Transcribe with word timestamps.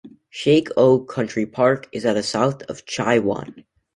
Shek 0.31 0.69
O 0.77 0.97
Country 0.97 1.45
Park 1.45 1.87
is 1.91 2.07
at 2.07 2.13
the 2.13 2.23
south 2.23 2.63
of 2.63 2.85
Chai 2.87 3.19
Wan. 3.19 3.65